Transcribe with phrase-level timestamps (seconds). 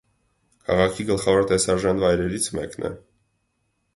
[0.69, 2.91] Քաղաքի գլխավոր տեսարժան վայրերից մեկն է։